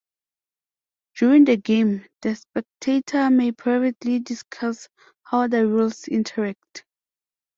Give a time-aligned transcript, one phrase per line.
[1.15, 4.89] During the game the spectators may privately discuss
[5.21, 6.85] how their rules interact.